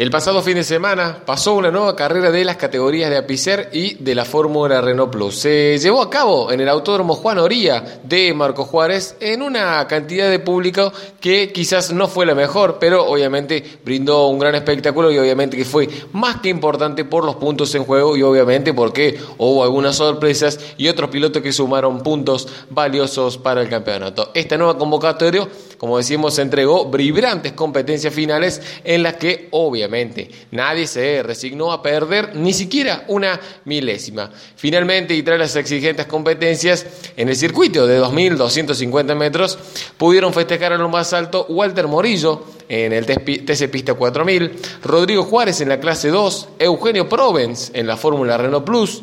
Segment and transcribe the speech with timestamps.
[0.00, 4.02] El pasado fin de semana pasó una nueva carrera de las categorías de Apicer y
[4.02, 5.34] de la Fórmula Renault Plus.
[5.34, 10.30] Se llevó a cabo en el Autódromo Juan Oría de Marco Juárez en una cantidad
[10.30, 10.90] de público
[11.20, 15.66] que quizás no fue la mejor, pero obviamente brindó un gran espectáculo y obviamente que
[15.66, 20.58] fue más que importante por los puntos en juego y obviamente porque hubo algunas sorpresas
[20.78, 24.30] y otros pilotos que sumaron puntos valiosos para el campeonato.
[24.32, 25.46] Esta nueva convocatoria,
[25.80, 32.36] como decimos, entregó vibrantes competencias finales en las que obviamente Nadie se resignó a perder
[32.36, 34.30] ni siquiera una milésima.
[34.56, 36.84] Finalmente, y tras las exigentes competencias
[37.16, 39.58] en el circuito de 2.250 metros,
[39.96, 44.52] pudieron festejar en lo más alto Walter Morillo en el TC Pista 4000,
[44.84, 49.02] Rodrigo Juárez en la clase 2, Eugenio Provence en la Fórmula Renault Plus,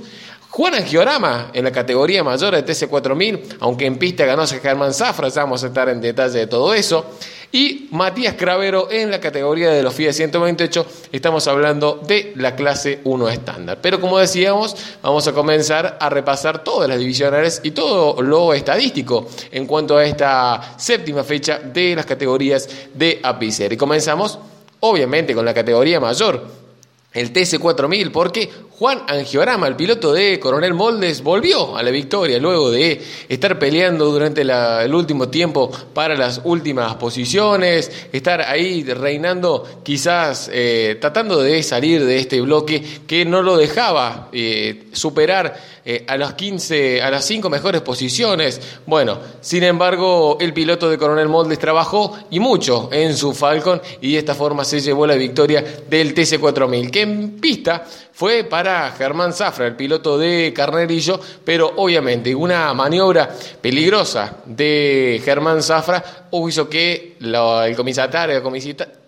[0.58, 5.44] Juan Angiorama en la categoría mayor de TC4000, aunque en pista ganó Germán Zafra, ya
[5.44, 7.06] vamos a estar en detalle de todo eso.
[7.52, 13.02] Y Matías Cravero en la categoría de los FIA 128, estamos hablando de la clase
[13.04, 13.78] 1 estándar.
[13.84, 19.28] Pero como decíamos, vamos a comenzar a repasar todas las divisionales y todo lo estadístico
[19.52, 23.74] en cuanto a esta séptima fecha de las categorías de APICER.
[23.74, 24.40] Y comenzamos,
[24.80, 26.66] obviamente, con la categoría mayor
[27.14, 28.50] el TC4000, porque
[28.80, 34.06] Juan Angiorama, el piloto de Coronel Moldes, volvió a la victoria luego de estar peleando
[34.06, 41.64] durante el último tiempo para las últimas posiciones, estar ahí reinando, quizás eh, tratando de
[41.64, 47.10] salir de este bloque que no lo dejaba eh, superar eh, a las 15, a
[47.10, 48.62] las 5 mejores posiciones.
[48.86, 54.12] Bueno, sin embargo, el piloto de Coronel Moldes trabajó y mucho en su Falcon y
[54.12, 58.67] de esta forma se llevó la victoria del TC4000, que en pista fue para
[58.98, 63.30] Germán Zafra, el piloto de Carnerillo, pero obviamente una maniobra
[63.62, 66.28] peligrosa de Germán Zafra.
[66.32, 68.44] Hizo que el comisatario,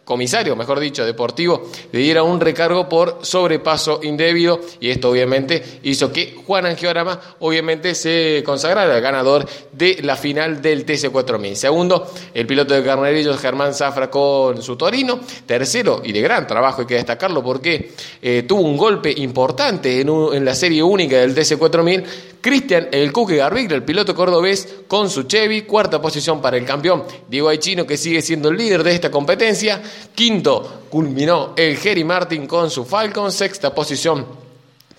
[0.09, 6.11] comisario, mejor dicho, deportivo, le diera un recargo por sobrepaso indebido y esto obviamente hizo
[6.11, 11.53] que Juan Angiorama obviamente se consagrara el ganador de la final del TC4000.
[11.53, 15.19] Segundo, el piloto de Carnerillos Germán Zafra con su Torino.
[15.45, 20.09] Tercero, y de gran trabajo hay que destacarlo porque eh, tuvo un golpe importante en,
[20.09, 22.03] en la serie única del TC4000
[22.41, 27.03] Cristian El Cuque Garbiglia, el piloto cordobés, con su Chevy, cuarta posición para el campeón.
[27.27, 29.81] Diego Aichino, que sigue siendo el líder de esta competencia.
[30.15, 34.25] Quinto, culminó el Jerry Martin con su Falcon, sexta posición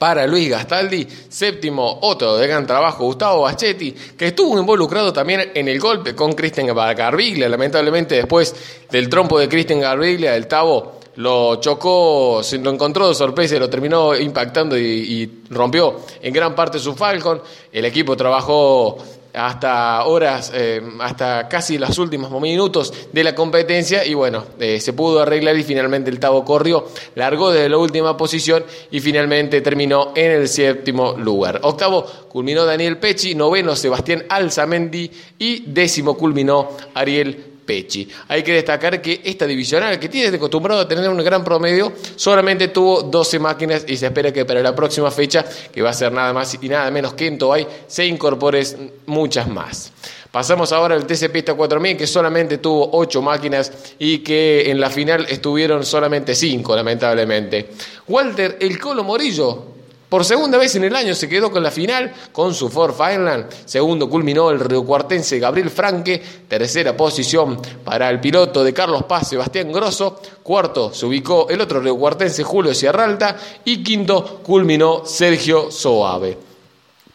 [0.00, 5.68] para Luis Gastaldi, séptimo otro de gran trabajo Gustavo Bachetti, que estuvo involucrado también en
[5.68, 8.54] el golpe con Cristian Garbiglia, lamentablemente después
[8.90, 13.68] del trompo de Cristian Garbiglia, el Tavo lo chocó, lo encontró de sorpresa y lo
[13.68, 17.42] terminó impactando y, rompió en gran parte su Falcon.
[17.72, 18.98] El equipo trabajó
[19.32, 24.92] hasta horas, eh, hasta casi los últimos minutos de la competencia y bueno, eh, se
[24.92, 30.12] pudo arreglar y finalmente el Tavo corrió, largó desde la última posición y finalmente terminó
[30.14, 31.60] en el séptimo lugar.
[31.62, 37.49] Octavo culminó Daniel Pecci, noveno Sebastián Alzamendi y décimo culminó Ariel
[38.28, 42.68] hay que destacar que esta divisional, que tiene acostumbrado a tener un gran promedio, solamente
[42.68, 46.12] tuvo 12 máquinas y se espera que para la próxima fecha, que va a ser
[46.12, 49.92] nada más y nada menos que en Tobay, se incorporen muchas más.
[50.30, 54.88] Pasamos ahora al TC Pista 4000, que solamente tuvo 8 máquinas y que en la
[54.88, 57.70] final estuvieron solamente 5, lamentablemente.
[58.06, 59.69] Walter El Colo Morillo
[60.10, 63.46] por segunda vez en el año se quedó con la final con su Ford Finland.
[63.64, 66.20] Segundo culminó el riocuartense Gabriel Franque.
[66.48, 70.20] Tercera posición para el piloto de Carlos Paz, Sebastián Grosso.
[70.42, 73.36] Cuarto se ubicó el otro riocuartense Julio Sierralta.
[73.64, 76.49] Y quinto culminó Sergio Soave.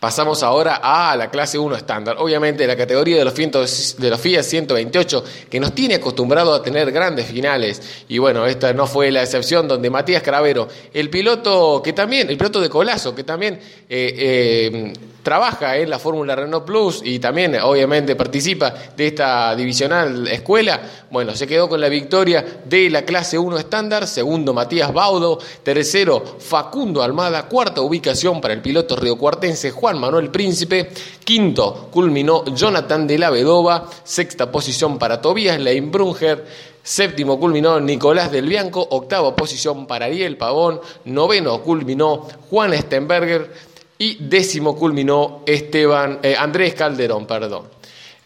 [0.06, 2.18] Pasamos ahora a la clase 1 estándar.
[2.20, 6.92] Obviamente la categoría de los, de los FIA 128 que nos tiene acostumbrado a tener
[6.92, 7.82] grandes finales.
[8.08, 12.38] Y bueno, esta no fue la excepción donde Matías Cravero, el piloto que también, el
[12.38, 14.94] piloto de Colazo, que también eh, eh,
[15.26, 20.80] trabaja en la Fórmula Renault Plus y también obviamente participa de esta divisional escuela,
[21.10, 26.24] bueno, se quedó con la victoria de la clase 1 estándar, segundo Matías Baudo, tercero
[26.38, 30.92] Facundo Almada, cuarta ubicación para el piloto riocuartense Juan Manuel Príncipe,
[31.24, 36.46] quinto culminó Jonathan de la Vedova, sexta posición para Tobías Leinbrunger,
[36.86, 43.50] Séptimo culminó Nicolás del Bianco, octava posición para Ariel Pavón, noveno culminó Juan Stenberger,
[43.98, 47.64] y décimo culminó Esteban, eh, Andrés Calderón, perdón.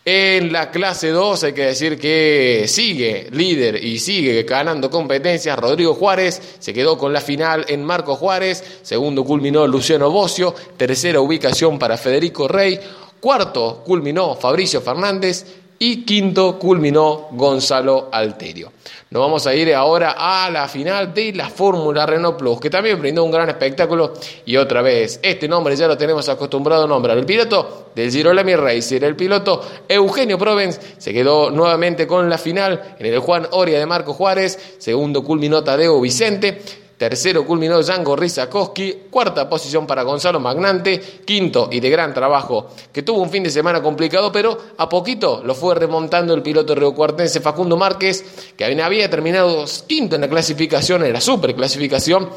[0.06, 5.60] En la clase 2 hay que decir que sigue líder y sigue ganando competencias.
[5.60, 8.64] Rodrigo Juárez se quedó con la final en Marco Juárez.
[8.82, 10.56] Segundo culminó Luciano Bocio.
[10.78, 12.80] Tercera ubicación para Federico Rey.
[13.20, 15.46] Cuarto culminó Fabricio Fernández.
[15.80, 18.72] Y quinto culminó Gonzalo Alterio.
[19.12, 23.00] Nos vamos a ir ahora a la final de la Fórmula Renault Plus, que también
[23.00, 24.14] brindó un gran espectáculo.
[24.46, 27.18] Y otra vez, este nombre ya lo tenemos acostumbrado a nombrar.
[27.18, 32.96] El piloto del Girolami Racer, el piloto Eugenio Provence, se quedó nuevamente con la final
[33.00, 34.76] en el Juan Oria de Marco Juárez.
[34.78, 36.62] Segundo culminó Tadeo Vicente.
[37.00, 39.06] Tercero culminó Django Rizakowski.
[39.10, 41.00] Cuarta posición para Gonzalo Magnante.
[41.24, 45.42] Quinto y de gran trabajo, que tuvo un fin de semana complicado, pero a poquito
[45.46, 51.06] lo fue remontando el piloto riocuartense Facundo Márquez, que había terminado quinto en la clasificación,
[51.06, 52.30] en la superclasificación.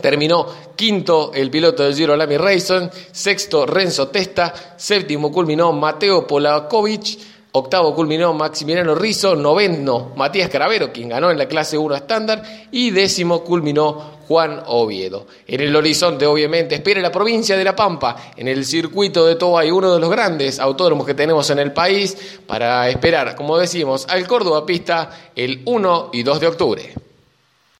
[0.00, 7.18] Terminó quinto el piloto del Giro Lamy Racing, sexto Renzo Testa, séptimo culminó Mateo Polakovic,
[7.54, 12.90] Octavo culminó Maximiliano Rizzo, noveno Matías Caravero, quien ganó en la clase 1 estándar, y
[12.90, 15.26] décimo culminó Juan Oviedo.
[15.46, 19.70] En el horizonte, obviamente, espera la provincia de La Pampa, en el circuito de Tobay,
[19.70, 24.26] uno de los grandes autódromos que tenemos en el país, para esperar, como decimos, al
[24.26, 26.94] Córdoba Pista el 1 y 2 de octubre.